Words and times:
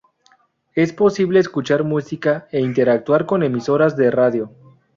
Es 0.73 0.93
posible 0.93 1.39
escuchar 1.39 1.83
música 1.83 2.47
e 2.51 2.59
interactuar 2.59 3.27
con 3.27 3.43
emisoras 3.43 3.95
de 3.95 4.09
radio. 4.09 4.51